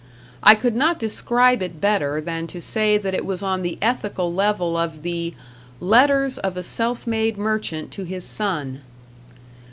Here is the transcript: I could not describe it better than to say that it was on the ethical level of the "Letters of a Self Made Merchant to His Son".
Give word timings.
I 0.41 0.55
could 0.55 0.75
not 0.75 0.97
describe 0.97 1.61
it 1.61 1.79
better 1.79 2.19
than 2.21 2.47
to 2.47 2.59
say 2.59 2.97
that 2.97 3.13
it 3.13 3.23
was 3.23 3.43
on 3.43 3.61
the 3.61 3.77
ethical 3.83 4.33
level 4.33 4.75
of 4.75 5.03
the 5.03 5.35
"Letters 5.79 6.39
of 6.39 6.57
a 6.57 6.63
Self 6.63 7.05
Made 7.05 7.37
Merchant 7.37 7.91
to 7.91 8.03
His 8.03 8.23
Son". 8.25 8.81